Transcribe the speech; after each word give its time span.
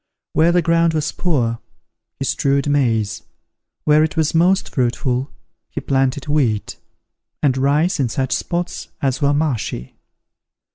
Where 0.33 0.51
the 0.51 0.63
ground 0.63 0.95
was 0.95 1.11
poor, 1.11 1.59
he 2.17 2.25
strewed 2.25 2.67
maize; 2.67 3.21
where 3.83 4.03
it 4.03 4.17
was 4.17 4.33
most 4.33 4.73
fruitful, 4.73 5.29
he 5.69 5.79
planted 5.79 6.27
wheat; 6.27 6.77
and 7.43 7.55
rice 7.55 7.99
in 7.99 8.09
such 8.09 8.33
spots 8.33 8.87
as 8.99 9.21
were 9.21 9.31
marshy. 9.31 9.99